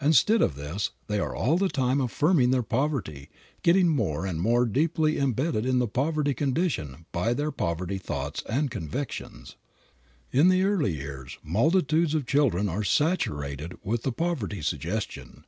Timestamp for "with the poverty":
13.84-14.62